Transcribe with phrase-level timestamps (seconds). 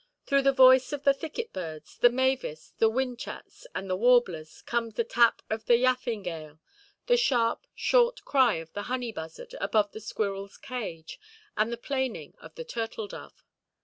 [0.25, 5.67] Through the voice of the thicket–birds—the mavis, the whinchats, and the warblers—comes the tap of
[5.67, 6.59] the yaffingale,
[7.05, 11.19] the sharp, short cry of the honey–buzzard above the squirrelʼs cage,
[11.55, 13.43] and the plaining of the turtle–dove.